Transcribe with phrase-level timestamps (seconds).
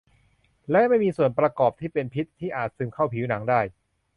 [0.69, 3.61] และไม่มีส่วนประกอบที่เป็นพิษที่อาจซึมเข้าผิวหนังได้